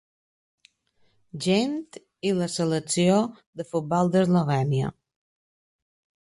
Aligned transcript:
Gent 1.45 1.75
i 2.29 2.31
la 2.37 2.47
selecció 2.53 3.19
de 3.61 3.67
futbol 3.75 4.11
d'Eslovènia. 4.17 4.91